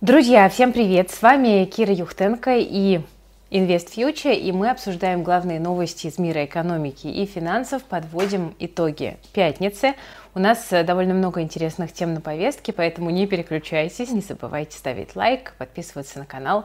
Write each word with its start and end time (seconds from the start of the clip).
Друзья, 0.00 0.48
всем 0.48 0.72
привет! 0.72 1.10
С 1.10 1.20
вами 1.20 1.66
Кира 1.66 1.92
Юхтенко 1.92 2.56
и 2.56 3.02
Invest 3.50 3.94
Future, 3.94 4.34
и 4.34 4.50
мы 4.50 4.70
обсуждаем 4.70 5.22
главные 5.22 5.60
новости 5.60 6.06
из 6.06 6.18
мира 6.18 6.46
экономики 6.46 7.06
и 7.06 7.26
финансов, 7.26 7.82
подводим 7.84 8.54
итоги 8.58 9.18
пятницы. 9.34 9.92
У 10.34 10.38
нас 10.38 10.68
довольно 10.70 11.12
много 11.12 11.42
интересных 11.42 11.92
тем 11.92 12.14
на 12.14 12.22
повестке, 12.22 12.72
поэтому 12.72 13.10
не 13.10 13.26
переключайтесь, 13.26 14.10
не 14.10 14.22
забывайте 14.22 14.78
ставить 14.78 15.16
лайк, 15.16 15.52
подписываться 15.58 16.20
на 16.20 16.24
канал. 16.24 16.64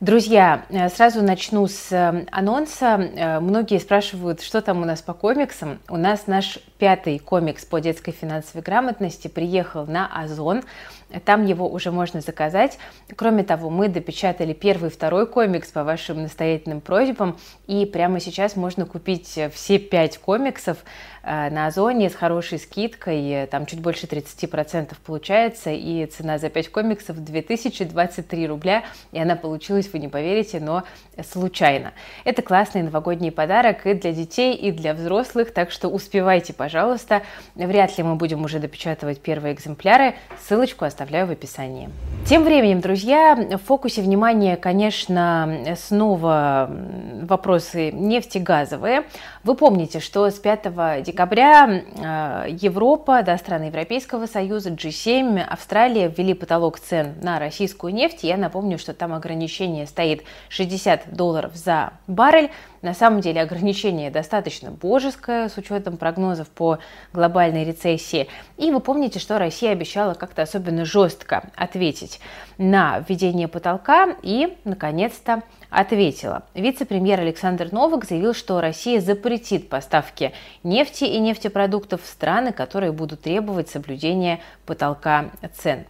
Друзья, 0.00 0.64
э, 0.68 0.88
сразу 0.90 1.22
начну 1.24 1.66
с 1.66 1.90
э, 1.90 2.24
анонса. 2.30 2.86
Э, 2.86 3.40
многие 3.40 3.80
спрашивают, 3.80 4.42
что 4.42 4.62
там 4.62 4.80
у 4.80 4.84
нас 4.84 5.02
по 5.02 5.12
комиксам. 5.12 5.80
У 5.88 5.96
нас 5.96 6.28
наш 6.28 6.60
пятый 6.78 7.18
комикс 7.18 7.64
по 7.64 7.80
детской 7.80 8.12
финансовой 8.12 8.62
грамотности 8.62 9.26
приехал 9.26 9.86
на 9.86 10.06
Озон. 10.06 10.62
Там 11.24 11.44
его 11.44 11.68
уже 11.68 11.90
можно 11.90 12.20
заказать. 12.20 12.78
Кроме 13.16 13.42
того, 13.42 13.70
мы 13.70 13.88
допечатали 13.88 14.52
первый 14.52 14.90
и 14.90 14.92
второй 14.92 15.26
комикс 15.26 15.68
по 15.72 15.82
вашим 15.82 16.22
настоятельным 16.22 16.80
просьбам. 16.80 17.36
И 17.66 17.84
прямо 17.84 18.20
сейчас 18.20 18.54
можно 18.54 18.86
купить 18.86 19.36
все 19.52 19.78
пять 19.80 20.18
комиксов 20.18 20.76
на 21.24 21.66
Озоне 21.66 22.08
с 22.08 22.14
хорошей 22.14 22.58
скидкой, 22.58 23.46
там 23.48 23.66
чуть 23.66 23.80
больше 23.80 24.06
30% 24.06 24.94
получается, 25.04 25.70
и 25.70 26.06
цена 26.06 26.38
за 26.38 26.48
5 26.48 26.70
комиксов 26.70 27.22
2023 27.22 28.46
рубля, 28.46 28.84
и 29.12 29.18
она 29.18 29.36
получилась, 29.36 29.87
вы 29.92 29.98
не 29.98 30.08
поверите, 30.08 30.60
но 30.60 30.84
случайно. 31.22 31.92
Это 32.24 32.42
классный 32.42 32.82
новогодний 32.82 33.30
подарок 33.30 33.86
и 33.86 33.94
для 33.94 34.12
детей, 34.12 34.54
и 34.54 34.70
для 34.70 34.94
взрослых, 34.94 35.52
так 35.52 35.70
что 35.70 35.88
успевайте, 35.88 36.52
пожалуйста. 36.52 37.22
Вряд 37.54 37.96
ли 37.98 38.04
мы 38.04 38.14
будем 38.14 38.44
уже 38.44 38.58
допечатывать 38.58 39.20
первые 39.20 39.54
экземпляры, 39.54 40.14
ссылочку 40.46 40.84
оставляю 40.84 41.26
в 41.26 41.30
описании. 41.30 41.90
Тем 42.26 42.44
временем, 42.44 42.80
друзья, 42.80 43.34
в 43.34 43.58
фокусе 43.58 44.02
внимания, 44.02 44.56
конечно, 44.56 45.76
снова 45.76 46.70
вопросы 47.22 47.90
нефтегазовые. 47.92 49.04
Вы 49.44 49.54
помните, 49.54 50.00
что 50.00 50.28
с 50.30 50.34
5 50.34 51.02
декабря 51.02 51.68
э, 51.68 52.46
Европа, 52.50 53.22
да, 53.22 53.36
страны 53.38 53.64
Европейского 53.64 54.26
Союза, 54.26 54.70
G7, 54.70 55.40
Австралия 55.40 56.08
ввели 56.08 56.34
потолок 56.34 56.78
цен 56.78 57.14
на 57.22 57.38
российскую 57.38 57.94
нефть. 57.94 58.24
Я 58.24 58.36
напомню, 58.36 58.78
что 58.78 58.92
там 58.92 59.14
ограничение 59.14 59.77
стоит 59.86 60.24
60 60.48 61.14
долларов 61.14 61.54
за 61.54 61.92
баррель. 62.06 62.50
На 62.82 62.94
самом 62.94 63.20
деле 63.20 63.40
ограничение 63.40 64.10
достаточно 64.10 64.70
божеское 64.70 65.48
с 65.48 65.56
учетом 65.56 65.96
прогнозов 65.96 66.48
по 66.48 66.78
глобальной 67.12 67.64
рецессии. 67.64 68.28
И 68.56 68.70
вы 68.70 68.80
помните, 68.80 69.18
что 69.18 69.38
Россия 69.38 69.72
обещала 69.72 70.14
как-то 70.14 70.42
особенно 70.42 70.84
жестко 70.84 71.50
ответить 71.56 72.20
на 72.56 73.04
введение 73.08 73.48
потолка 73.48 74.16
и, 74.22 74.56
наконец-то, 74.64 75.42
ответила. 75.70 76.44
Вице-премьер 76.54 77.20
Александр 77.20 77.68
Новак 77.72 78.06
заявил, 78.06 78.32
что 78.32 78.60
Россия 78.60 79.00
запретит 79.00 79.68
поставки 79.68 80.32
нефти 80.62 81.04
и 81.04 81.18
нефтепродуктов 81.18 82.02
в 82.02 82.06
страны, 82.06 82.52
которые 82.52 82.92
будут 82.92 83.22
требовать 83.22 83.68
соблюдения 83.68 84.40
потолка 84.64 85.26
цен. 85.56 85.84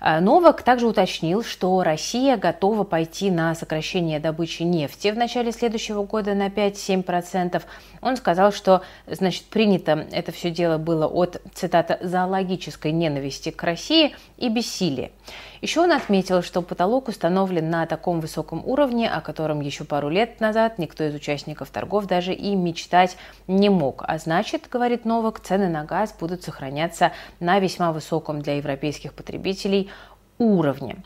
А, 0.00 0.20
Новак 0.20 0.62
также 0.62 0.86
уточнил, 0.86 1.42
что 1.42 1.82
Россия 1.82 2.36
готова 2.36 2.84
пойти 2.84 3.30
на 3.30 3.54
сокращение 3.54 4.20
добычи 4.20 4.62
нефти 4.62 5.10
в 5.10 5.16
начале 5.16 5.50
следующего 5.50 6.04
года 6.04 6.33
на 6.34 6.48
5-7%. 6.48 7.62
Он 8.00 8.16
сказал, 8.16 8.52
что 8.52 8.82
значит, 9.06 9.44
принято 9.44 10.06
это 10.12 10.32
все 10.32 10.50
дело 10.50 10.78
было 10.78 11.06
от, 11.06 11.40
цитата, 11.54 11.98
«зоологической 12.02 12.92
ненависти 12.92 13.50
к 13.50 13.62
России 13.62 14.14
и 14.36 14.48
бессилия». 14.48 15.10
Еще 15.62 15.80
он 15.80 15.92
отметил, 15.92 16.42
что 16.42 16.60
потолок 16.60 17.08
установлен 17.08 17.70
на 17.70 17.86
таком 17.86 18.20
высоком 18.20 18.62
уровне, 18.66 19.08
о 19.08 19.22
котором 19.22 19.60
еще 19.60 19.84
пару 19.84 20.10
лет 20.10 20.38
назад 20.40 20.78
никто 20.78 21.04
из 21.04 21.14
участников 21.14 21.70
торгов 21.70 22.06
даже 22.06 22.34
и 22.34 22.54
мечтать 22.54 23.16
не 23.46 23.70
мог. 23.70 24.04
А 24.06 24.18
значит, 24.18 24.68
говорит 24.70 25.06
Новак, 25.06 25.40
цены 25.40 25.68
на 25.68 25.84
газ 25.84 26.14
будут 26.18 26.42
сохраняться 26.42 27.12
на 27.40 27.58
весьма 27.60 27.92
высоком 27.92 28.42
для 28.42 28.56
европейских 28.56 29.14
потребителей 29.14 29.90
уровне. 30.38 30.96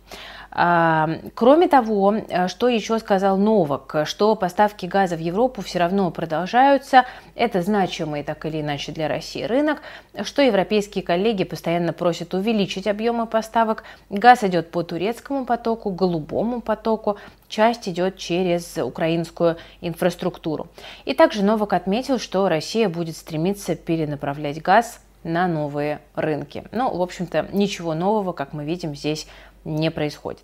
Кроме 0.51 1.69
того, 1.69 2.15
э, 2.15 2.49
что 2.49 2.69
еще 2.69 2.99
сказал 2.99 3.37
Новак, 3.37 4.03
что 4.05 4.35
поставки 4.35 4.87
газа 4.87 5.15
в 5.17 5.21
Европу 5.21 5.63
все 5.63 5.79
равно 5.79 6.11
продолжаются. 6.11 7.05
Это 7.35 7.63
значимый 7.63 8.23
так 8.23 8.45
или 8.47 8.61
иначе 8.61 8.93
для 8.93 9.09
России 9.09 9.43
рынок, 9.43 9.83
что 10.23 10.43
европейские 10.43 11.05
коллеги 11.05 11.45
постоянно 11.45 11.93
просят 11.93 12.33
увеличить 12.35 12.87
объемы 12.87 13.27
поставок. 13.27 13.85
Газ 14.09 14.43
идет 14.43 14.71
по 14.71 14.83
турецкому 14.83 15.45
потоку, 15.45 15.91
голубому 15.91 16.61
потоку, 16.63 17.19
часть 17.49 17.89
идет 17.89 18.17
через 18.17 18.79
украинскую 18.79 19.59
инфраструктуру. 19.83 20.69
И 21.05 21.15
также 21.15 21.45
Новак 21.45 21.75
отметил, 21.75 22.19
что 22.19 22.49
Россия 22.49 22.89
будет 22.89 23.17
стремиться 23.17 23.77
перенаправлять 23.77 24.63
газ 24.63 25.01
на 25.25 25.47
новые 25.47 26.01
рынки. 26.15 26.65
Ну, 26.73 26.97
в 26.97 27.03
общем-то, 27.03 27.49
ничего 27.53 27.95
нового, 27.95 28.33
как 28.33 28.53
мы 28.53 28.65
видим, 28.65 28.95
здесь 28.95 29.27
не 29.65 29.91
происходит. 29.91 30.43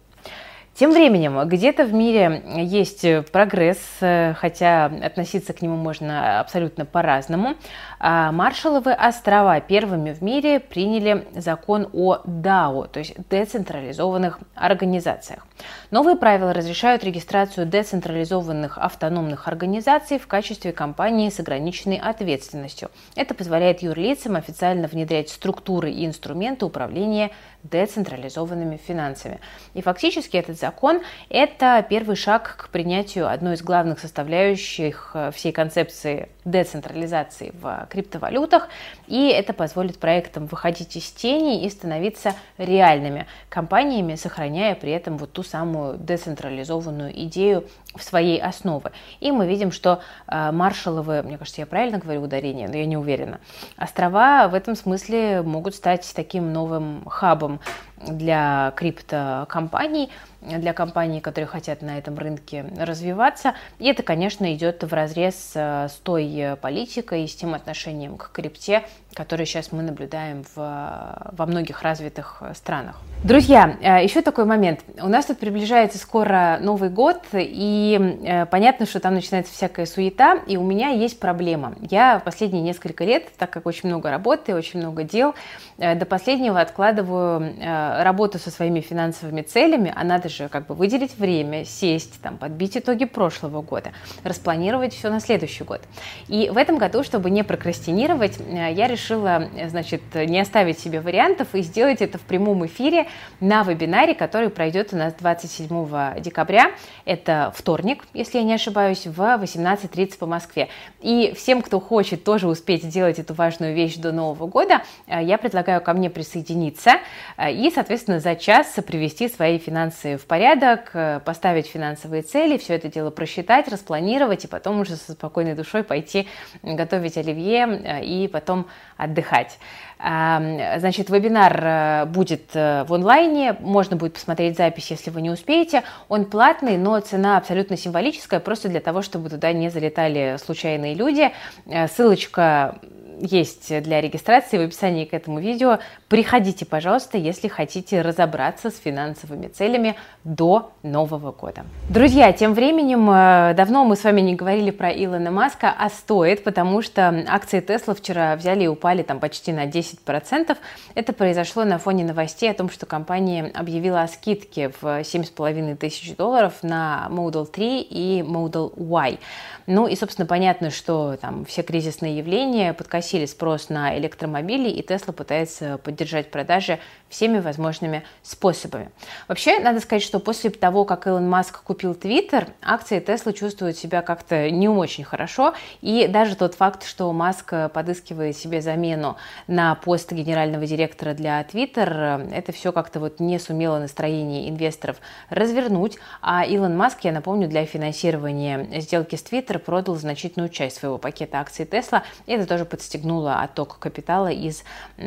Тем 0.76 0.90
временем, 0.90 1.38
где-то 1.48 1.84
в 1.84 1.92
мире 1.92 2.42
есть 2.56 3.06
прогресс, 3.30 3.78
хотя 4.00 4.86
относиться 4.86 5.52
к 5.52 5.62
нему 5.62 5.76
можно 5.76 6.40
абсолютно 6.40 6.84
по-разному. 6.84 7.54
А 8.00 8.32
Маршалловы 8.32 8.92
острова 8.92 9.60
первыми 9.60 10.12
в 10.12 10.20
мире 10.20 10.58
приняли 10.58 11.28
закон 11.36 11.88
о 11.92 12.16
DAO, 12.24 12.88
то 12.88 12.98
есть 12.98 13.14
децентрализованных 13.30 14.40
организациях. 14.56 15.46
Новые 15.92 16.16
правила 16.16 16.52
разрешают 16.52 17.04
регистрацию 17.04 17.66
децентрализованных 17.66 18.76
автономных 18.76 19.46
организаций 19.46 20.18
в 20.18 20.26
качестве 20.26 20.72
компании 20.72 21.30
с 21.30 21.38
ограниченной 21.38 21.98
ответственностью. 21.98 22.90
Это 23.14 23.32
позволяет 23.34 23.82
юрлицам 23.82 24.34
официально 24.34 24.88
внедрять 24.88 25.28
структуры 25.28 25.92
и 25.92 26.04
инструменты 26.04 26.64
управления 26.64 27.30
децентрализованными 27.64 28.76
финансами. 28.76 29.40
И 29.72 29.82
фактически 29.82 30.36
этот 30.36 30.58
закон– 30.58 31.00
это 31.30 31.84
первый 31.88 32.14
шаг 32.14 32.56
к 32.56 32.68
принятию 32.68 33.28
одной 33.28 33.54
из 33.54 33.62
главных 33.62 33.98
составляющих 33.98 35.10
э, 35.14 35.30
всей 35.32 35.50
концепции 35.50 36.28
децентрализации 36.44 37.52
в 37.60 37.88
криптовалютах, 37.90 38.68
и 39.06 39.28
это 39.28 39.52
позволит 39.52 39.98
проектам 39.98 40.46
выходить 40.46 40.96
из 40.96 41.10
тени 41.10 41.64
и 41.64 41.70
становиться 41.70 42.34
реальными 42.58 43.26
компаниями, 43.48 44.14
сохраняя 44.14 44.74
при 44.74 44.92
этом 44.92 45.16
вот 45.18 45.32
ту 45.32 45.42
самую 45.42 45.98
децентрализованную 45.98 47.12
идею 47.24 47.64
в 47.94 48.02
своей 48.02 48.40
основе. 48.40 48.92
И 49.20 49.30
мы 49.30 49.46
видим, 49.46 49.70
что 49.70 50.00
э, 50.26 50.50
Маршалловы, 50.52 51.22
мне 51.22 51.38
кажется, 51.38 51.60
я 51.60 51.66
правильно 51.66 51.98
говорю 51.98 52.22
ударение, 52.22 52.68
но 52.68 52.76
я 52.76 52.86
не 52.86 52.96
уверена, 52.96 53.40
острова 53.76 54.48
в 54.48 54.54
этом 54.54 54.74
смысле 54.74 55.42
могут 55.42 55.74
стать 55.74 56.10
таким 56.14 56.52
новым 56.52 57.04
хабом 57.06 57.60
для 58.08 58.72
криптокомпаний, 58.76 60.10
для 60.40 60.72
компаний, 60.72 61.20
которые 61.20 61.46
хотят 61.46 61.82
на 61.82 61.98
этом 61.98 62.18
рынке 62.18 62.66
развиваться. 62.78 63.54
И 63.78 63.86
это, 63.86 64.02
конечно, 64.02 64.52
идет 64.54 64.84
в 64.84 64.92
разрез 64.92 65.52
э, 65.54 65.88
с 65.88 65.94
той 66.02 66.56
политикой 66.60 67.24
и 67.24 67.28
с 67.28 67.34
тем 67.34 67.54
отношением 67.54 68.16
к 68.16 68.30
крипте, 68.32 68.84
которое 69.14 69.46
сейчас 69.46 69.72
мы 69.72 69.82
наблюдаем 69.82 70.44
в, 70.54 71.32
во 71.32 71.46
многих 71.46 71.82
развитых 71.82 72.42
странах. 72.54 73.00
Друзья, 73.22 73.76
э, 73.80 74.04
еще 74.04 74.20
такой 74.20 74.44
момент. 74.44 74.80
У 75.00 75.08
нас 75.08 75.26
тут 75.26 75.38
приближается 75.38 75.98
скоро 75.98 76.58
Новый 76.60 76.90
год, 76.90 77.22
и 77.32 78.18
э, 78.22 78.46
понятно, 78.46 78.86
что 78.86 79.00
там 79.00 79.14
начинается 79.14 79.52
всякая 79.52 79.86
суета, 79.86 80.40
и 80.46 80.56
у 80.56 80.62
меня 80.62 80.88
есть 80.88 81.18
проблема. 81.20 81.74
Я 81.80 82.18
в 82.18 82.24
последние 82.24 82.62
несколько 82.62 83.04
лет, 83.04 83.28
так 83.38 83.50
как 83.50 83.66
очень 83.66 83.88
много 83.88 84.10
работы, 84.10 84.54
очень 84.54 84.80
много 84.80 85.04
дел, 85.04 85.34
до 85.78 86.04
последнего 86.04 86.60
откладываю 86.60 87.54
работу 88.02 88.38
со 88.38 88.50
своими 88.50 88.80
финансовыми 88.80 89.42
целями, 89.42 89.92
а 89.94 90.04
надо 90.04 90.28
же 90.28 90.48
как 90.48 90.66
бы 90.66 90.74
выделить 90.74 91.16
время, 91.18 91.64
сесть, 91.64 92.20
там, 92.20 92.36
подбить 92.36 92.76
итоги 92.76 93.04
прошлого 93.04 93.62
года, 93.62 93.92
распланировать 94.22 94.94
все 94.94 95.10
на 95.10 95.20
следующий 95.20 95.64
год. 95.64 95.80
И 96.28 96.50
в 96.52 96.56
этом 96.56 96.78
году, 96.78 97.02
чтобы 97.02 97.30
не 97.30 97.42
прокрастинировать, 97.42 98.38
э, 98.40 98.72
я 98.72 98.86
решила, 98.86 99.03
значит, 99.08 100.02
не 100.14 100.40
оставить 100.40 100.78
себе 100.78 101.00
вариантов 101.00 101.48
и 101.54 101.62
сделать 101.62 102.00
это 102.02 102.18
в 102.18 102.22
прямом 102.22 102.66
эфире 102.66 103.06
на 103.40 103.62
вебинаре, 103.62 104.14
который 104.14 104.50
пройдет 104.50 104.92
у 104.92 104.96
нас 104.96 105.14
27 105.14 106.20
декабря. 106.20 106.72
Это 107.04 107.52
вторник, 107.54 108.04
если 108.14 108.38
я 108.38 108.44
не 108.44 108.54
ошибаюсь, 108.54 109.06
в 109.06 109.20
18.30 109.20 110.18
по 110.18 110.26
Москве. 110.26 110.68
И 111.00 111.32
всем, 111.36 111.62
кто 111.62 111.80
хочет 111.80 112.24
тоже 112.24 112.48
успеть 112.48 112.84
сделать 112.84 113.18
эту 113.18 113.34
важную 113.34 113.74
вещь 113.74 113.96
до 113.96 114.12
Нового 114.12 114.46
года, 114.46 114.82
э, 115.06 115.22
я 115.22 115.38
предлагаю 115.38 115.80
ко 115.80 115.92
мне 115.92 116.10
присоединиться 116.10 116.92
э, 117.36 117.52
и, 117.52 117.70
соответственно, 117.70 118.20
за 118.20 118.36
час 118.36 118.74
привести 118.86 119.28
свои 119.28 119.58
финансы 119.58 120.16
в 120.16 120.26
порядок, 120.26 120.90
э, 120.94 121.20
поставить 121.24 121.66
финансовые 121.66 122.22
цели, 122.22 122.56
все 122.56 122.74
это 122.74 122.88
дело 122.88 123.10
просчитать, 123.10 123.68
распланировать 123.68 124.44
и 124.44 124.48
потом 124.48 124.80
уже 124.80 124.96
со 124.96 125.12
спокойной 125.12 125.54
душой 125.54 125.84
пойти 125.84 126.28
готовить 126.62 127.16
оливье 127.16 127.66
э, 127.66 128.04
и 128.04 128.28
потом 128.28 128.66
отдыхать. 128.96 129.58
Значит, 129.98 131.08
вебинар 131.08 131.60
э, 131.64 132.04
будет 132.06 132.50
э, 132.52 132.84
в 132.84 132.92
онлайне, 132.92 133.56
можно 133.60 133.96
будет 133.96 134.14
посмотреть 134.14 134.58
запись, 134.58 134.90
если 134.90 135.08
вы 135.08 135.22
не 135.22 135.30
успеете. 135.30 135.82
Он 136.08 136.26
платный, 136.26 136.76
но 136.76 137.00
цена 137.00 137.38
абсолютно 137.38 137.78
символическая, 137.78 138.40
просто 138.40 138.68
для 138.68 138.80
того, 138.80 139.00
чтобы 139.00 139.30
туда 139.30 139.52
не 139.54 139.70
залетали 139.70 140.36
случайные 140.44 140.94
люди. 140.94 141.32
Э, 141.66 141.88
ссылочка 141.88 142.80
есть 143.20 143.82
для 143.82 144.00
регистрации 144.00 144.58
в 144.58 144.62
описании 144.62 145.04
к 145.04 145.14
этому 145.14 145.40
видео. 145.40 145.78
Приходите, 146.08 146.64
пожалуйста, 146.64 147.18
если 147.18 147.48
хотите 147.48 148.02
разобраться 148.02 148.70
с 148.70 148.78
финансовыми 148.78 149.48
целями 149.48 149.96
до 150.24 150.72
Нового 150.82 151.32
года. 151.32 151.64
Друзья, 151.88 152.32
тем 152.32 152.54
временем, 152.54 153.08
э, 153.10 153.54
давно 153.54 153.84
мы 153.84 153.96
с 153.96 154.04
вами 154.04 154.20
не 154.20 154.34
говорили 154.34 154.70
про 154.70 154.90
Илона 154.90 155.30
Маска, 155.30 155.74
а 155.76 155.88
стоит, 155.88 156.44
потому 156.44 156.82
что 156.82 157.24
акции 157.28 157.60
Тесла 157.60 157.94
вчера 157.94 158.36
взяли 158.36 158.64
и 158.64 158.66
упали 158.66 159.02
там 159.02 159.20
почти 159.20 159.52
на 159.52 159.66
10%. 159.66 160.56
Это 160.94 161.12
произошло 161.12 161.64
на 161.64 161.78
фоне 161.78 162.04
новостей 162.04 162.50
о 162.50 162.54
том, 162.54 162.70
что 162.70 162.86
компания 162.86 163.50
объявила 163.54 164.02
о 164.02 164.08
скидке 164.08 164.70
в 164.80 164.84
7,5 165.02 165.76
тысяч 165.76 166.16
долларов 166.16 166.54
на 166.62 167.08
Model 167.10 167.46
3 167.46 167.82
и 167.82 168.20
Model 168.22 168.72
Y. 168.76 169.18
Ну 169.66 169.86
и, 169.86 169.96
собственно, 169.96 170.26
понятно, 170.26 170.70
что 170.70 171.16
там 171.16 171.44
все 171.44 171.62
кризисные 171.62 172.18
явления 172.18 172.74
подкосили 172.74 173.03
спрос 173.26 173.68
на 173.68 173.96
электромобили, 173.98 174.68
и 174.68 174.82
Tesla 174.82 175.12
пытается 175.12 175.78
поддержать 175.78 176.30
продажи 176.30 176.78
всеми 177.14 177.38
возможными 177.38 178.02
способами. 178.22 178.90
Вообще, 179.28 179.60
надо 179.60 179.78
сказать, 179.78 180.02
что 180.02 180.18
после 180.18 180.50
того, 180.50 180.84
как 180.84 181.06
Илон 181.06 181.30
Маск 181.30 181.62
купил 181.62 181.92
Twitter, 181.92 182.48
акции 182.60 183.00
Tesla 183.00 183.32
чувствуют 183.32 183.76
себя 183.76 184.02
как-то 184.02 184.50
не 184.50 184.68
очень 184.68 185.04
хорошо, 185.04 185.54
и 185.80 186.08
даже 186.08 186.34
тот 186.34 186.54
факт, 186.54 186.84
что 186.84 187.12
Маск 187.12 187.54
подыскивает 187.72 188.36
себе 188.36 188.60
замену 188.60 189.16
на 189.46 189.76
пост 189.76 190.10
генерального 190.10 190.66
директора 190.66 191.14
для 191.14 191.40
Twitter, 191.42 192.28
это 192.32 192.50
все 192.50 192.72
как-то 192.72 192.98
вот 192.98 193.20
не 193.20 193.38
сумело 193.38 193.78
настроение 193.78 194.48
инвесторов 194.48 194.96
развернуть, 195.30 195.98
а 196.20 196.44
Илон 196.44 196.76
Маск, 196.76 197.04
я 197.04 197.12
напомню, 197.12 197.46
для 197.48 197.64
финансирования 197.64 198.80
сделки 198.80 199.14
с 199.14 199.22
Твиттер 199.22 199.60
продал 199.60 199.94
значительную 199.94 200.48
часть 200.48 200.78
своего 200.78 200.98
пакета 200.98 201.38
акций 201.38 201.64
Тесла. 201.64 202.02
И 202.26 202.32
это 202.32 202.46
тоже 202.46 202.64
подстегнуло 202.64 203.40
отток 203.40 203.78
капитала 203.78 204.32
из 204.32 204.64
э, 204.96 205.04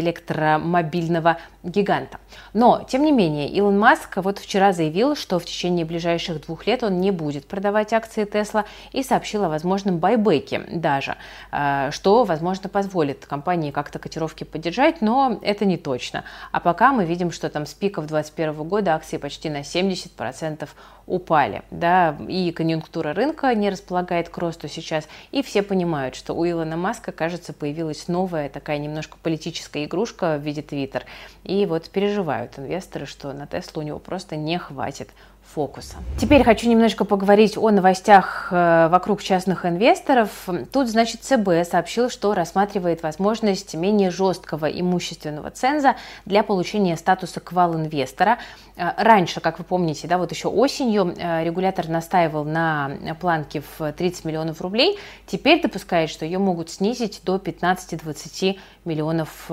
электромобильного 0.00 1.38
гиганта. 1.64 2.18
Но, 2.52 2.84
тем 2.88 3.02
не 3.02 3.12
менее, 3.12 3.48
Илон 3.48 3.78
Маск 3.78 4.16
вот 4.16 4.38
вчера 4.38 4.72
заявил, 4.72 5.16
что 5.16 5.38
в 5.38 5.44
течение 5.44 5.84
ближайших 5.84 6.42
двух 6.42 6.66
лет 6.66 6.82
он 6.82 7.00
не 7.00 7.10
будет 7.10 7.46
продавать 7.46 7.92
акции 7.92 8.24
Тесла 8.24 8.66
и 8.92 9.02
сообщил 9.02 9.44
о 9.44 9.48
возможном 9.48 9.98
байбеке 9.98 10.60
даже, 10.70 11.16
э, 11.52 11.90
что, 11.90 12.24
возможно, 12.24 12.68
позволит 12.68 13.24
компании 13.26 13.70
как-то 13.70 13.98
котировки 13.98 14.44
поддержать, 14.44 15.00
но 15.00 15.38
это 15.42 15.64
не 15.64 15.78
точно. 15.78 16.24
А 16.52 16.60
пока 16.60 16.92
мы 16.92 17.04
видим, 17.06 17.32
что 17.32 17.48
там 17.48 17.66
с 17.66 17.72
пиков 17.72 18.06
2021 18.06 18.68
года 18.68 18.94
акции 18.94 19.16
почти 19.16 19.48
на 19.48 19.60
70% 19.60 20.68
упали, 21.06 21.62
да, 21.70 22.16
и 22.28 22.50
конъюнктура 22.50 23.12
рынка 23.12 23.54
не 23.54 23.68
располагает 23.70 24.28
к 24.28 24.38
росту 24.38 24.68
сейчас, 24.68 25.06
и 25.32 25.42
все 25.42 25.62
понимают, 25.62 26.14
что 26.14 26.34
у 26.34 26.46
Илона 26.46 26.76
Маска, 26.76 27.12
кажется, 27.12 27.52
появилась 27.52 28.08
новая 28.08 28.48
такая 28.48 28.78
немножко 28.78 29.18
политическая 29.22 29.84
игрушка 29.84 30.38
в 30.38 30.42
виде 30.42 30.62
Твиттер, 30.62 31.04
и 31.44 31.66
вот 31.66 31.88
переживают 31.90 32.58
инвесторы, 32.58 33.06
что 33.06 33.32
на 33.32 33.46
Теслу 33.46 33.82
у 33.82 33.84
него 33.84 33.98
просто 33.98 34.36
не 34.36 34.58
хватит 34.58 35.10
фокуса. 35.54 35.96
Теперь 36.18 36.42
хочу 36.42 36.68
немножко 36.68 37.04
поговорить 37.04 37.56
о 37.56 37.70
новостях 37.70 38.48
э, 38.50 38.88
вокруг 38.88 39.22
частных 39.22 39.66
инвесторов. 39.66 40.48
Тут, 40.72 40.88
значит, 40.88 41.22
ЦБ 41.22 41.68
сообщил, 41.68 42.10
что 42.10 42.34
рассматривает 42.34 43.02
возможность 43.02 43.74
менее 43.74 44.10
жесткого 44.10 44.66
имущественного 44.66 45.50
ценза 45.50 45.96
для 46.24 46.42
получения 46.42 46.96
статуса 46.96 47.40
квал-инвестора. 47.40 48.38
Э, 48.76 48.90
раньше, 48.96 49.40
как 49.40 49.58
вы 49.58 49.64
помните, 49.64 50.08
да, 50.08 50.18
вот 50.18 50.32
еще 50.32 50.48
осенью 50.48 51.14
э, 51.16 51.44
регулятор 51.44 51.88
настаивал 51.88 52.44
на 52.44 52.90
планке 53.20 53.62
в 53.78 53.92
30 53.92 54.24
миллионов 54.24 54.60
рублей. 54.60 54.98
Теперь 55.26 55.62
допускает, 55.62 56.10
что 56.10 56.24
ее 56.24 56.38
могут 56.38 56.70
снизить 56.70 57.20
до 57.22 57.36
15-20 57.36 58.58
миллионов 58.84 59.50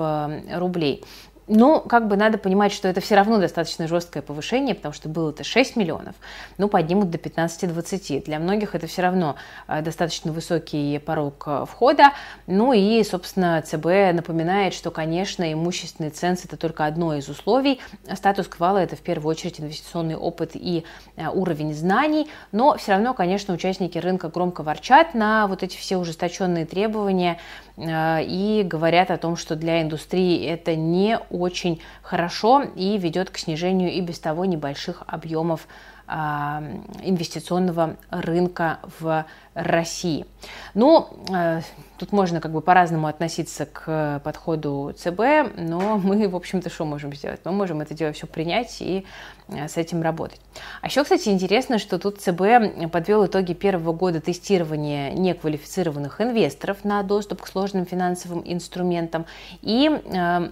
рублей. 0.52 1.04
Но 1.48 1.80
как 1.80 2.06
бы 2.06 2.16
надо 2.16 2.38
понимать, 2.38 2.72
что 2.72 2.86
это 2.86 3.00
все 3.00 3.16
равно 3.16 3.38
достаточно 3.38 3.88
жесткое 3.88 4.22
повышение, 4.22 4.74
потому 4.74 4.92
что 4.92 5.08
было 5.08 5.30
это 5.30 5.42
6 5.42 5.74
миллионов, 5.76 6.14
ну 6.56 6.68
поднимут 6.68 7.10
до 7.10 7.18
15-20. 7.18 8.24
Для 8.24 8.38
многих 8.38 8.74
это 8.74 8.86
все 8.86 9.02
равно 9.02 9.34
э, 9.66 9.82
достаточно 9.82 10.30
высокий 10.30 10.98
порог 10.98 11.42
э, 11.46 11.64
входа. 11.68 12.12
Ну 12.46 12.72
и, 12.72 13.02
собственно, 13.02 13.60
ЦБ 13.60 14.14
напоминает, 14.14 14.72
что, 14.72 14.92
конечно, 14.92 15.52
имущественный 15.52 16.10
ценз 16.10 16.44
это 16.44 16.56
только 16.56 16.86
одно 16.86 17.14
из 17.14 17.28
условий. 17.28 17.80
Статус 18.14 18.46
квала 18.46 18.82
это 18.82 18.94
в 18.94 19.00
первую 19.00 19.30
очередь 19.32 19.60
инвестиционный 19.60 20.16
опыт 20.16 20.52
и 20.54 20.84
э, 21.16 21.28
уровень 21.28 21.74
знаний, 21.74 22.28
но 22.52 22.76
все 22.76 22.92
равно, 22.92 23.14
конечно, 23.14 23.52
участники 23.52 23.98
рынка 23.98 24.28
громко 24.28 24.62
ворчат 24.62 25.14
на 25.14 25.48
вот 25.48 25.64
эти 25.64 25.76
все 25.76 25.96
ужесточенные 25.96 26.66
требования 26.66 27.38
и 27.78 28.62
говорят 28.66 29.10
о 29.10 29.16
том, 29.16 29.36
что 29.36 29.56
для 29.56 29.80
индустрии 29.80 30.44
это 30.46 30.76
не 30.76 31.18
очень 31.32 31.80
хорошо 32.02 32.62
и 32.62 32.98
ведет 32.98 33.30
к 33.30 33.38
снижению 33.38 33.92
и 33.92 34.00
без 34.00 34.18
того 34.18 34.44
небольших 34.44 35.02
объемов 35.06 35.66
а, 36.14 36.62
инвестиционного 37.02 37.96
рынка 38.10 38.80
в 39.00 39.24
России. 39.54 40.26
Ну, 40.74 41.08
э, 41.32 41.60
тут 41.96 42.12
можно 42.12 42.40
как 42.40 42.52
бы 42.52 42.60
по-разному 42.60 43.06
относиться 43.06 43.66
к 43.66 44.20
подходу 44.24 44.92
ЦБ, 44.96 45.56
но 45.56 45.98
мы, 46.02 46.28
в 46.28 46.36
общем-то, 46.36 46.70
что 46.70 46.84
можем 46.84 47.14
сделать? 47.14 47.40
Мы 47.44 47.52
можем 47.52 47.80
это 47.80 47.94
дело 47.94 48.12
все 48.12 48.26
принять 48.26 48.82
и 48.82 49.06
э, 49.48 49.68
с 49.68 49.76
этим 49.76 50.02
работать. 50.02 50.40
А 50.80 50.88
еще, 50.88 51.02
кстати, 51.02 51.28
интересно, 51.28 51.78
что 51.78 51.98
тут 51.98 52.20
ЦБ 52.20 52.90
подвел 52.90 53.24
итоги 53.24 53.54
первого 53.54 53.92
года 53.92 54.20
тестирования 54.20 55.12
неквалифицированных 55.12 56.20
инвесторов 56.20 56.84
на 56.84 57.02
доступ 57.04 57.42
к 57.42 57.46
сложным 57.46 57.86
финансовым 57.86 58.42
инструментам 58.44 59.24
и 59.62 59.88
э, 59.88 60.50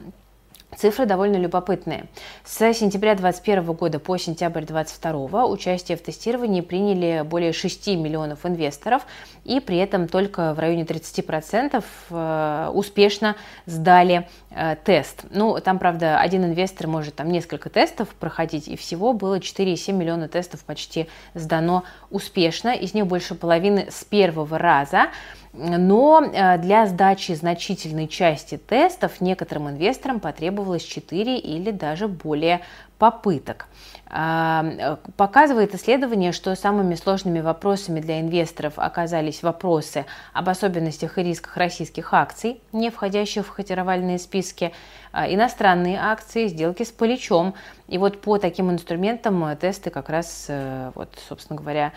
Цифры 0.77 1.05
довольно 1.05 1.37
любопытные. 1.37 2.07
С 2.45 2.59
сентября 2.75 3.15
2021 3.17 3.73
года 3.73 3.99
по 3.99 4.17
сентябрь 4.17 4.65
2022 4.65 5.47
участие 5.47 5.99
в 5.99 6.03
тестировании 6.03 6.61
приняли 6.61 7.23
более 7.23 7.53
6 7.53 7.89
миллионов 7.89 8.47
инвесторов, 8.47 9.03
и 9.45 9.59
при 9.59 9.79
этом 9.79 10.07
только 10.07 10.55
в 10.55 10.61
районе 10.61 10.85
30% 10.85 11.85
э, 12.11 12.71
успешно 12.73 13.35
сдали 13.67 14.29
э, 14.51 14.77
тест. 14.85 15.25
Ну, 15.31 15.59
там, 15.61 15.81
правда, 15.81 16.21
один 16.21 16.45
инвестор 16.45 16.87
может 16.87 17.17
там 17.17 17.31
несколько 17.33 17.69
тестов 17.69 18.09
проходить, 18.09 18.69
и 18.69 18.77
всего 18.77 19.13
было 19.13 19.41
4,7 19.41 19.93
миллиона 19.93 20.29
тестов 20.29 20.65
почти 20.65 21.09
сдано 21.35 21.83
успешно, 22.11 22.69
из 22.69 22.95
них 22.95 23.07
больше 23.07 23.35
половины 23.35 23.89
с 23.91 24.05
первого 24.05 24.57
раза. 24.57 25.09
Но 25.53 26.23
э, 26.23 26.59
для 26.59 26.87
сдачи 26.87 27.33
значительной 27.33 28.07
части 28.07 28.57
тестов 28.57 29.21
некоторым 29.21 29.69
инвесторам 29.69 30.21
потребовалось 30.21 30.85
4 30.85 31.39
или 31.39 31.73
даже 31.73 32.07
более 32.07 32.61
попыток. 32.99 33.67
А, 34.07 34.65
э, 34.65 34.97
показывает 35.17 35.75
исследование, 35.75 36.31
что 36.31 36.55
самыми 36.55 36.95
сложными 36.95 37.41
вопросами 37.41 37.99
для 38.01 38.21
инвесторов 38.21 38.75
оказались 38.77 39.43
вопросы 39.43 40.05
об 40.33 40.49
особенностях 40.49 41.19
и 41.19 41.23
рисках 41.25 41.57
российских 41.57 42.15
акций, 42.15 42.61
не 42.73 42.91
входящих 42.91 43.45
в 43.47 43.53
котировальные 43.53 44.21
списки, 44.21 44.73
а, 45.11 45.33
иностранные 45.33 45.99
акции, 45.99 46.47
сделки 46.47 46.85
с 46.85 46.93
плечом. 46.93 47.55
И 47.89 47.99
вот 47.99 48.21
по 48.21 48.39
таким 48.39 48.71
инструментам 48.71 49.45
э, 49.47 49.57
тесты 49.57 49.91
как 49.91 50.11
раз, 50.11 50.49
вот, 50.95 51.09
собственно 51.29 51.59
говоря, 51.59 51.93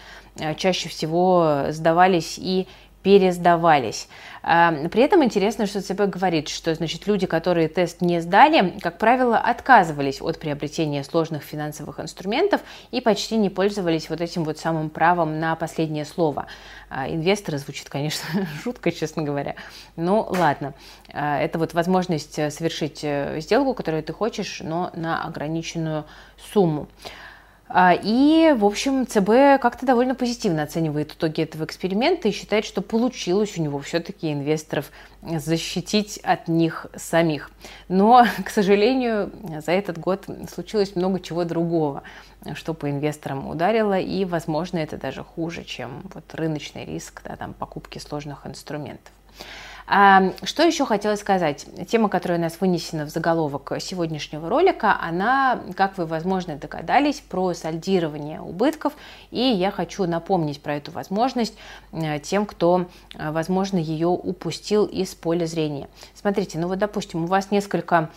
чаще 0.58 0.90
всего 0.90 1.66
сдавались 1.70 2.40
и 2.40 2.68
пересдавались. 3.04 4.08
При 4.42 5.02
этом 5.02 5.24
интересно, 5.24 5.68
что 5.68 5.82
ЦБ 5.82 6.02
говорит, 6.04 6.50
что 6.50 6.74
значит, 6.76 7.08
люди, 7.08 7.28
которые 7.28 7.70
тест 7.70 8.02
не 8.02 8.20
сдали, 8.20 8.78
как 8.82 8.98
правило, 8.98 9.38
отказывались 9.38 10.22
от 10.22 10.40
приобретения 10.40 11.04
сложных 11.04 11.44
финансовых 11.44 12.00
инструментов 12.00 12.62
и 12.92 13.00
почти 13.00 13.38
не 13.38 13.50
пользовались 13.50 14.10
вот 14.10 14.20
этим 14.20 14.44
вот 14.44 14.58
самым 14.58 14.90
правом 14.90 15.40
на 15.40 15.56
последнее 15.56 16.04
слово. 16.04 16.48
А, 16.90 17.08
инвесторы 17.08 17.58
звучит, 17.58 17.90
конечно, 17.90 18.48
жутко, 18.64 18.92
честно 18.92 19.24
говоря. 19.24 19.56
Ну, 19.96 20.28
ладно. 20.30 20.74
А, 21.14 21.40
это 21.40 21.58
вот 21.58 21.74
возможность 21.74 22.38
э, 22.38 22.52
совершить 22.52 23.00
э, 23.04 23.40
сделку, 23.40 23.74
которую 23.74 24.04
ты 24.04 24.14
хочешь, 24.14 24.62
но 24.62 24.92
на 24.94 25.24
ограниченную 25.24 26.06
сумму. 26.54 26.88
А, 27.68 27.98
и, 28.00 28.54
в 28.56 28.66
общем, 28.66 29.08
ЦБ 29.08 29.60
как-то 29.62 29.86
довольно 29.86 30.16
позитивно 30.16 30.64
оценивает 30.64 31.14
итоги 31.14 31.42
этого 31.42 31.66
эксперимента 31.66 32.28
и 32.28 32.32
считает, 32.32 32.66
что 32.66 32.82
получилось 32.82 33.58
у 33.58 33.62
него 33.64 33.80
все-таки 33.80 34.32
инвесторов 34.32 34.92
защитить 35.24 36.20
от 36.20 36.48
них 36.48 36.86
самих. 36.96 37.50
Но, 37.88 38.26
к 38.46 38.50
сожалению, 38.50 39.32
за 39.66 39.72
этот 39.72 39.98
год 39.98 40.26
случилось 40.54 40.96
много 40.96 41.20
чего 41.20 41.46
другого, 41.46 42.04
что 42.54 42.74
по 42.74 42.90
инвесторам 42.90 43.48
ударило, 43.48 43.98
и, 43.98 44.26
возможно, 44.26 44.78
это 44.78 44.98
даже 44.98 45.24
хуже, 45.24 45.64
чем 45.64 46.04
вот 46.14 46.26
рыночный 46.36 46.86
риск 46.86 47.22
да, 47.24 47.38
там, 47.38 47.54
покупки 47.54 47.98
сложных 47.98 48.46
инструментов. 48.46 49.12
Что 49.86 50.64
еще 50.64 50.86
хотела 50.86 51.16
сказать? 51.16 51.66
Тема, 51.90 52.08
которая 52.08 52.40
у 52.40 52.42
нас 52.42 52.62
вынесена 52.62 53.06
в 53.06 53.10
заголовок 53.10 53.74
сегодняшнего 53.80 54.48
ролика, 54.48 54.98
она, 55.00 55.62
как 55.76 55.98
вы, 55.98 56.06
возможно, 56.06 56.56
догадались, 56.56 57.20
про 57.20 57.54
сальдирование 57.54 58.40
убытков. 58.40 58.94
И 59.32 59.42
я 59.42 59.72
хочу 59.72 60.06
напомнить 60.06 60.62
про 60.62 60.76
эту 60.76 60.92
возможность 60.92 61.56
э, 61.92 62.20
тем, 62.20 62.46
кто, 62.46 62.86
э, 63.14 63.32
возможно, 63.32 63.78
ее 63.78 64.08
упустил 64.08 64.86
из 64.86 65.14
поля 65.16 65.46
зрения. 65.46 65.90
Смотрите, 66.16 66.60
ну 66.60 66.68
вот, 66.68 66.80
допустим, 66.80 67.26
у 67.26 67.28
вас 67.28 67.52
несколько 67.52 68.10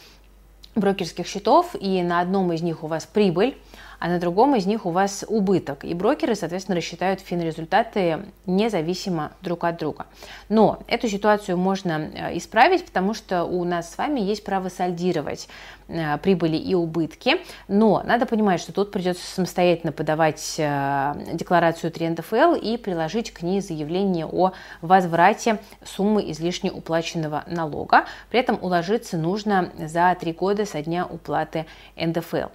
брокерских 0.77 1.27
счетов, 1.27 1.75
и 1.79 2.03
на 2.03 2.21
одном 2.21 2.53
из 2.53 2.63
них 2.63 2.85
у 2.85 2.87
вас 2.87 3.07
прибыль, 3.07 3.57
а 3.99 4.09
на 4.09 4.19
другом 4.19 4.55
из 4.57 4.67
них 4.67 4.87
у 4.87 4.91
вас 4.91 5.25
убыток. 5.27 5.85
И 5.85 5.95
брокеры, 5.95 6.35
соответственно, 6.35 6.77
рассчитают 6.77 7.21
финрезультаты 7.21 8.21
независимо 8.47 9.33
друг 9.43 9.65
от 9.65 9.79
друга. 9.79 10.07
Но 10.49 10.81
эту 10.87 11.09
ситуацию 11.09 11.57
можно 11.57 12.11
э, 12.13 12.37
исправить, 12.37 12.85
потому 12.85 13.15
что 13.15 13.45
у 13.45 13.65
нас 13.65 13.93
с 13.93 13.99
вами 13.99 14.21
есть 14.21 14.45
право 14.45 14.69
сальдировать 14.69 15.49
э, 15.89 16.19
прибыли 16.19 16.57
и 16.57 16.75
убытки. 16.75 17.41
Но 17.69 18.03
надо 18.05 18.27
понимать, 18.27 18.61
что 18.61 18.73
тут 18.73 18.93
придется 18.93 19.27
самостоятельно 19.27 19.93
подавать 19.93 20.55
э, 20.59 21.15
декларацию 21.33 21.91
3 21.91 22.11
НДФЛ 22.11 22.55
и 22.55 22.77
приложить 22.77 23.33
к 23.33 23.43
ней 23.43 23.61
заявление 23.61 24.27
о 24.27 24.53
возврате 24.83 25.59
суммы 25.85 26.31
излишне 26.31 26.71
уплаченного 26.71 27.45
налога. 27.47 28.05
При 28.31 28.41
этом 28.41 28.59
уложиться 28.61 29.17
нужно 29.17 29.71
за 29.79 30.17
три 30.19 30.33
года 30.33 30.67
со 30.67 30.83
дня 30.83 31.07
уплаты 31.07 31.67
НДФЛ. 31.97 32.49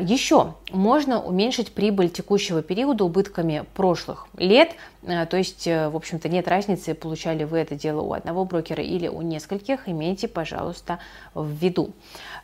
Еще 0.00 0.54
можно 0.70 1.22
уменьшить 1.22 1.72
прибыль 1.72 2.10
текущего 2.10 2.62
периода 2.62 3.04
убытками 3.04 3.64
прошлых 3.74 4.26
лет, 4.36 4.72
э, 5.02 5.24
то 5.24 5.38
есть, 5.38 5.66
э, 5.66 5.88
в 5.88 5.96
общем-то, 5.96 6.28
нет 6.28 6.46
разницы, 6.46 6.94
получали 6.94 7.44
вы 7.44 7.58
это 7.58 7.74
дело 7.74 8.02
у 8.02 8.12
одного 8.12 8.44
брокера 8.44 8.82
или 8.82 9.08
у 9.08 9.22
нескольких, 9.22 9.88
имейте, 9.88 10.28
пожалуйста, 10.28 10.98
в 11.32 11.48
виду. 11.48 11.92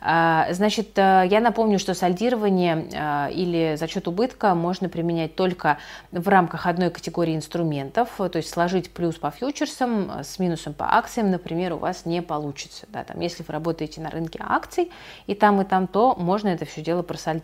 А, 0.01 0.47
значит, 0.53 0.97
э, 0.97 1.27
я 1.29 1.39
напомню, 1.39 1.77
что 1.77 1.93
сальдирование 1.93 3.29
или 3.31 3.75
зачет 3.77 4.07
убытка 4.07 4.55
можно 4.55 4.89
применять 4.89 5.35
только 5.35 5.77
в 6.11 6.27
рамках 6.27 6.65
одной 6.65 6.89
категории 6.89 7.35
инструментов, 7.35 8.09
то 8.17 8.31
есть 8.33 8.49
сложить 8.49 8.89
плюс 8.89 9.15
по 9.15 9.29
фьючерсам 9.29 10.23
с 10.23 10.39
минусом 10.39 10.73
по 10.73 10.95
акциям, 10.95 11.29
например, 11.29 11.73
у 11.73 11.77
вас 11.77 12.05
не 12.05 12.21
получится. 12.21 12.87
Да, 12.89 13.03
там, 13.03 13.19
если 13.19 13.43
вы 13.43 13.53
работаете 13.53 14.01
на 14.01 14.09
рынке 14.09 14.39
акций 14.41 14.91
и 15.27 15.35
там, 15.35 15.61
и 15.61 15.65
там, 15.65 15.85
то 15.87 16.15
можно 16.15 16.47
это 16.47 16.65
все 16.65 16.81
дело 16.81 17.03
просальдировать. 17.03 17.34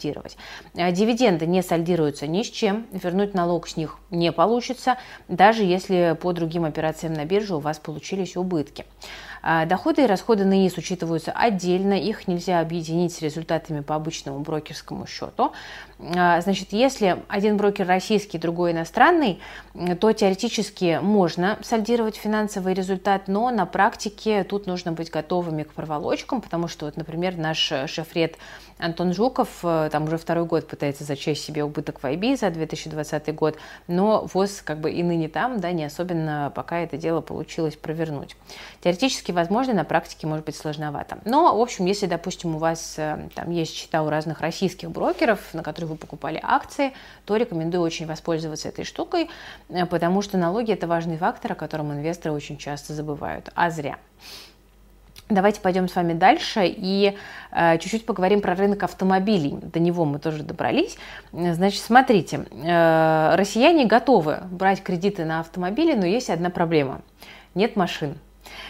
Дивиденды 0.73 1.45
не 1.45 1.61
сальдируются 1.61 2.27
ни 2.27 2.43
с 2.43 2.49
чем, 2.49 2.87
вернуть 2.91 3.33
налог 3.33 3.67
с 3.67 3.77
них 3.77 3.97
не 4.09 4.31
получится, 4.31 4.97
даже 5.27 5.63
если 5.63 6.17
по 6.21 6.33
другим 6.33 6.65
операциям 6.65 7.13
на 7.13 7.25
бирже 7.25 7.55
у 7.55 7.59
вас 7.59 7.79
получились 7.79 8.37
убытки. 8.37 8.85
А, 9.41 9.65
доходы 9.65 10.03
и 10.03 10.05
расходы 10.05 10.45
на 10.45 10.65
ИИС 10.65 10.77
учитываются 10.77 11.31
отдельно, 11.31 11.93
их 11.93 12.27
нельзя 12.27 12.59
объединить 12.59 13.13
с 13.13 13.21
результатами 13.21 13.81
по 13.81 13.95
обычному 13.95 14.39
брокерскому 14.39 15.07
счету. 15.07 15.51
А, 16.15 16.41
значит, 16.41 16.69
если 16.71 17.23
один 17.27 17.57
брокер 17.57 17.87
российский, 17.87 18.37
другой 18.37 18.71
иностранный, 18.71 19.39
то 19.99 20.11
теоретически 20.11 20.99
можно 21.01 21.57
сальдировать 21.63 22.15
финансовый 22.15 22.73
результат, 22.73 23.27
но 23.27 23.49
на 23.49 23.65
практике 23.65 24.43
тут 24.43 24.67
нужно 24.67 24.91
быть 24.91 25.09
готовыми 25.09 25.63
к 25.63 25.73
проволочкам, 25.73 26.41
потому 26.41 26.67
что, 26.67 26.85
вот, 26.85 26.97
например, 26.97 27.37
наш 27.37 27.73
шефред 27.87 28.37
Антон 28.81 29.13
Жуков 29.13 29.59
э, 29.63 29.89
там 29.91 30.05
уже 30.05 30.17
второй 30.17 30.45
год 30.45 30.67
пытается 30.67 31.03
зачесть 31.03 31.43
себе 31.43 31.63
убыток 31.63 32.01
в 32.01 32.05
IB 32.05 32.35
за 32.37 32.49
2020 32.49 33.35
год, 33.35 33.57
но 33.87 34.27
ВОЗ 34.33 34.63
как 34.63 34.79
бы 34.79 34.91
и 34.91 35.03
ныне 35.03 35.29
там, 35.29 35.59
да, 35.59 35.71
не 35.71 35.85
особенно 35.85 36.51
пока 36.55 36.79
это 36.79 36.97
дело 36.97 37.21
получилось 37.21 37.75
провернуть. 37.75 38.35
Теоретически 38.83 39.30
возможно, 39.31 39.73
на 39.73 39.83
практике 39.83 40.27
может 40.27 40.45
быть 40.45 40.55
сложновато. 40.55 41.19
Но, 41.25 41.57
в 41.57 41.61
общем, 41.61 41.85
если, 41.85 42.05
допустим, 42.05 42.55
у 42.55 42.59
вас 42.59 42.95
э, 42.97 43.29
там 43.35 43.51
есть 43.51 43.73
счета 43.73 44.03
у 44.03 44.09
разных 44.09 44.41
российских 44.41 44.91
брокеров, 44.91 45.53
на 45.53 45.63
которых 45.63 45.91
вы 45.91 45.95
покупали 45.97 46.39
акции, 46.41 46.93
то 47.25 47.35
рекомендую 47.35 47.81
очень 47.81 48.05
воспользоваться 48.05 48.69
этой 48.69 48.85
штукой, 48.85 49.29
э, 49.69 49.85
потому 49.85 50.21
что 50.21 50.37
налоги– 50.37 50.71
это 50.73 50.87
важный 50.87 51.17
фактор, 51.17 51.53
о 51.53 51.55
котором 51.55 51.91
инвесторы 51.91 52.33
очень 52.33 52.57
часто 52.57 52.93
забывают, 52.93 53.49
а 53.55 53.69
зря. 53.69 53.97
Давайте 55.31 55.61
пойдем 55.61 55.87
с 55.87 55.95
вами 55.95 56.11
дальше 56.11 56.65
и 56.65 57.15
э, 57.51 57.77
чуть-чуть 57.77 58.05
поговорим 58.05 58.41
про 58.41 58.53
рынок 58.53 58.83
автомобилей. 58.83 59.57
До 59.61 59.79
него 59.79 60.03
мы 60.03 60.19
тоже 60.19 60.43
добрались. 60.43 60.97
Значит, 61.31 61.81
смотрите, 61.81 62.45
э, 62.51 63.35
россияне 63.35 63.85
готовы 63.85 64.39
брать 64.51 64.83
кредиты 64.83 65.23
на 65.23 65.39
автомобили, 65.39 65.93
но 65.93 66.05
есть 66.05 66.29
одна 66.29 66.49
проблема. 66.49 67.01
Нет 67.55 67.77
машин. 67.77 68.17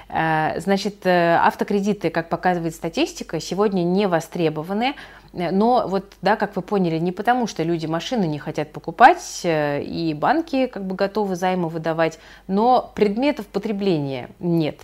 Э, 0.10 0.60
значит, 0.60 1.06
э, 1.06 1.38
автокредиты, 1.38 2.10
как 2.10 2.30
показывает 2.30 2.76
статистика, 2.76 3.40
сегодня 3.40 3.84
не 3.84 4.08
востребованы. 4.08 4.96
Но 5.34 5.88
вот, 5.88 6.14
да, 6.22 6.36
как 6.36 6.56
вы 6.56 6.62
поняли, 6.62 6.98
не 6.98 7.14
потому, 7.14 7.48
что 7.48 7.64
люди 7.64 7.86
машины 7.86 8.26
не 8.26 8.38
хотят 8.38 8.74
покупать, 8.74 9.42
э, 9.44 9.82
и 9.82 10.14
банки 10.14 10.68
как 10.68 10.86
бы 10.86 10.96
готовы 10.96 11.36
займы 11.36 11.70
выдавать, 11.70 12.20
но 12.48 12.92
предметов 12.96 13.48
потребления 13.48 14.30
нет. 14.40 14.82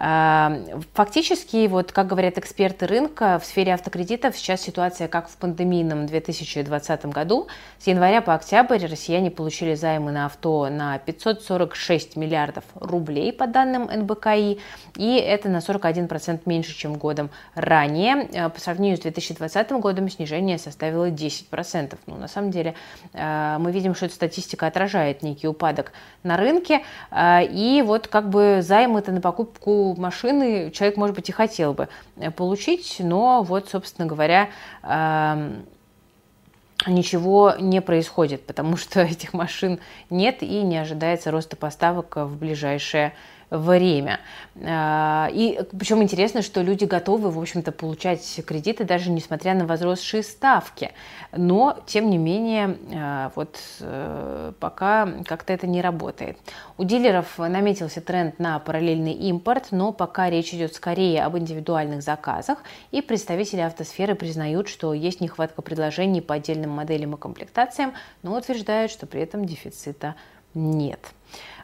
Эм, 0.00 0.84
фактически, 0.94 1.66
вот 1.66 1.90
как 1.90 2.06
говорят 2.06 2.38
эксперты 2.38 2.86
рынка, 2.86 3.40
в 3.42 3.46
сфере 3.46 3.74
автокредитов 3.74 4.36
сейчас 4.36 4.60
ситуация 4.60 5.08
как 5.08 5.28
в 5.28 5.36
пандемийном 5.36 6.06
2020 6.06 7.06
году. 7.06 7.48
С 7.78 7.86
января 7.86 8.20
по 8.20 8.34
октябрь 8.34 8.86
россияне 8.86 9.30
получили 9.30 9.74
займы 9.74 10.12
на 10.12 10.26
авто 10.26 10.68
на 10.68 10.98
546 10.98 12.14
миллиардов 12.16 12.64
рублей 12.74 13.32
по 13.32 13.46
данным 13.48 13.90
НБКИ, 13.92 14.60
и 14.96 15.16
это 15.16 15.48
на 15.48 15.58
41% 15.58 16.42
меньше, 16.44 16.76
чем 16.76 16.94
годом 16.94 17.30
ранее. 17.54 18.28
Э, 18.32 18.50
по 18.50 18.60
сравнению 18.60 18.98
с 18.98 19.00
2020 19.00 19.72
годом 19.80 20.08
снижение 20.08 20.58
составило 20.58 21.10
10%. 21.10 21.98
Ну, 22.06 22.16
на 22.16 22.28
самом 22.28 22.50
деле 22.50 22.74
э, 23.12 23.56
мы 23.58 23.72
видим, 23.72 23.94
что 23.94 24.06
эта 24.06 24.14
статистика 24.14 24.66
отражает 24.66 25.22
некий 25.22 25.48
упадок 25.48 25.92
на 26.22 26.36
рынке, 26.36 26.82
э, 27.10 27.44
и 27.46 27.82
вот 27.82 28.08
как 28.08 28.28
бы 28.28 28.60
займы-то 28.62 29.12
на 29.12 29.20
покупку 29.20 29.94
машины 29.96 30.70
человек, 30.70 30.96
может 30.96 31.16
быть, 31.16 31.28
и 31.28 31.32
хотел 31.32 31.74
бы 31.74 31.88
э, 32.16 32.30
получить, 32.30 32.96
но 32.98 33.42
вот, 33.42 33.68
собственно 33.68 34.06
говоря, 34.06 34.48
эм, 34.82 35.66
ничего 36.86 37.54
не 37.58 37.80
происходит, 37.80 38.46
потому 38.46 38.76
что 38.76 39.00
этих 39.02 39.32
машин 39.32 39.80
нет 40.10 40.42
и 40.42 40.62
не 40.62 40.78
ожидается 40.78 41.30
роста 41.30 41.56
поставок 41.56 42.16
в 42.16 42.36
ближайшее 42.36 43.08
время. 43.08 43.37
А, 44.64 45.28
и 45.32 45.60
причем 45.78 46.02
интересно, 46.02 46.42
что 46.42 46.60
люди 46.60 46.84
готовы, 46.84 47.30
в 47.30 47.38
общем-то, 47.38 47.72
получать 47.72 48.40
кредиты 48.46 48.84
даже 48.84 49.10
несмотря 49.10 49.54
на 49.54 49.66
возросшие 49.66 50.22
ставки. 50.22 50.92
Но, 51.32 51.78
тем 51.86 52.10
не 52.10 52.18
менее, 52.18 52.76
а, 52.94 53.32
вот 53.34 53.58
э, 53.80 54.52
пока 54.60 55.08
как-то 55.24 55.52
это 55.52 55.66
не 55.66 55.80
работает. 55.80 56.38
У 56.76 56.84
дилеров 56.84 57.38
наметился 57.38 58.00
тренд 58.00 58.38
на 58.38 58.58
параллельный 58.58 59.12
импорт, 59.12 59.68
но 59.70 59.92
пока 59.92 60.28
речь 60.30 60.52
идет 60.52 60.74
скорее 60.74 61.24
об 61.24 61.36
индивидуальных 61.38 62.02
заказах, 62.02 62.58
и 62.90 63.00
представители 63.00 63.60
автосферы 63.60 64.14
признают, 64.14 64.68
что 64.68 64.92
есть 64.92 65.20
нехватка 65.20 65.62
предложений 65.62 66.22
по 66.22 66.34
отдельным 66.34 66.70
моделям 66.70 67.14
и 67.14 67.18
комплектациям, 67.18 67.94
но 68.22 68.36
утверждают, 68.36 68.90
что 68.90 69.06
при 69.06 69.22
этом 69.22 69.44
дефицита 69.44 70.14
нет. 70.54 71.00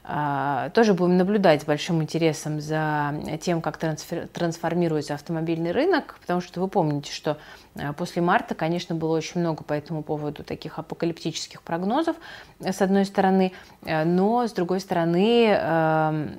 А, 0.06 0.68
тоже 0.70 0.92
будем 0.92 1.16
наблюдать 1.16 1.62
с 1.62 1.64
большим 1.64 2.02
интересом 2.02 2.60
за 2.60 3.14
тем, 3.40 3.62
как 3.62 3.78
трансформируется 3.78 5.14
автомобильный 5.14 5.72
рынок, 5.72 6.18
потому 6.20 6.42
что 6.42 6.60
вы 6.60 6.68
помните, 6.68 7.10
что 7.10 7.38
а, 7.74 7.94
после 7.94 8.20
марта, 8.20 8.54
конечно, 8.54 8.94
было 8.94 9.16
очень 9.16 9.40
много 9.40 9.64
по 9.64 9.72
этому 9.72 10.02
поводу 10.02 10.44
таких 10.44 10.78
апокалиптических 10.78 11.62
прогнозов, 11.62 12.16
с 12.60 12.82
одной 12.82 13.06
стороны, 13.06 13.52
э, 13.86 14.04
но 14.04 14.46
с 14.46 14.52
другой 14.52 14.80
стороны, 14.80 15.46
эм, 15.46 16.38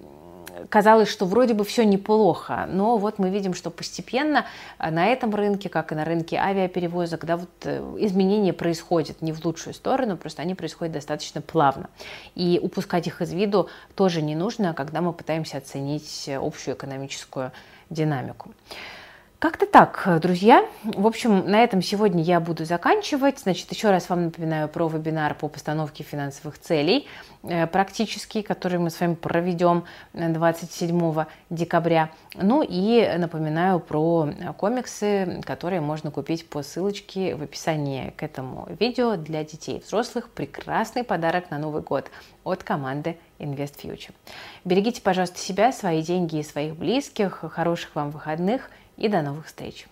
казалось, 0.69 1.09
что 1.09 1.25
вроде 1.25 1.53
бы 1.53 1.63
все 1.63 1.85
неплохо, 1.85 2.67
но 2.71 2.97
вот 2.97 3.19
мы 3.19 3.29
видим, 3.29 3.53
что 3.53 3.69
постепенно 3.69 4.45
э, 4.79 4.89
на 4.89 5.07
этом 5.07 5.33
рынке, 5.33 5.69
как 5.69 5.91
и 5.91 5.95
на 5.95 6.05
рынке 6.05 6.37
авиаперевозок, 6.37 7.25
да, 7.25 7.37
вот 7.37 7.49
э, 7.63 7.79
изменения 7.99 8.53
происходят 8.53 9.21
не 9.21 9.31
в 9.31 9.43
лучшую 9.45 9.73
сторону, 9.73 10.17
просто 10.17 10.41
они 10.41 10.55
происходят 10.55 10.93
достаточно 10.93 11.41
плавно. 11.41 11.89
И 12.35 12.59
упускать 12.61 13.07
их 13.07 13.21
из 13.21 13.33
виду 13.33 13.69
тоже 13.95 14.21
не 14.21 14.35
нужно, 14.35 14.73
когда 14.73 15.01
мы 15.01 15.13
пытаемся 15.13 15.57
оценить 15.57 16.29
общую 16.29 16.75
экономическую 16.75 17.51
динамику. 17.89 18.51
Как-то 19.45 19.67
так, 19.67 20.21
друзья. 20.21 20.65
В 20.83 21.05
общем, 21.05 21.47
на 21.47 21.63
этом 21.63 21.83
сегодня 21.83 22.23
я 22.23 22.39
буду 22.39 22.65
заканчивать. 22.65 23.37
Значит, 23.37 23.71
еще 23.71 23.91
раз 23.91 24.09
вам 24.09 24.25
напоминаю 24.25 24.67
про 24.67 24.87
вебинар 24.87 25.35
по 25.35 25.49
постановке 25.49 26.03
финансовых 26.03 26.57
целей 26.57 27.07
э, 27.43 27.67
практический, 27.67 28.41
который 28.41 28.79
мы 28.79 28.89
с 28.89 28.99
вами 28.99 29.13
проведем 29.13 29.83
27 30.13 31.25
декабря. 31.51 32.09
Ну 32.33 32.65
и 32.67 33.07
напоминаю 33.19 33.79
про 33.79 34.31
комиксы, 34.57 35.43
которые 35.45 35.79
можно 35.79 36.09
купить 36.09 36.49
по 36.49 36.63
ссылочке 36.63 37.35
в 37.35 37.43
описании 37.43 38.15
к 38.17 38.23
этому 38.23 38.67
видео 38.79 39.15
для 39.15 39.43
детей 39.43 39.77
и 39.77 39.79
взрослых. 39.79 40.31
Прекрасный 40.31 41.03
подарок 41.03 41.51
на 41.51 41.59
Новый 41.59 41.83
год 41.83 42.09
от 42.43 42.63
команды 42.63 43.15
Invest 43.37 43.79
Future. 43.83 44.13
Берегите, 44.63 45.03
пожалуйста, 45.03 45.37
себя, 45.37 45.71
свои 45.71 46.01
деньги 46.01 46.37
и 46.37 46.43
своих 46.43 46.75
близких. 46.75 47.43
Хороших 47.51 47.93
вам 47.93 48.09
выходных 48.09 48.71
и 48.97 49.07
до 49.07 49.21
новых 49.21 49.47
встреч! 49.47 49.87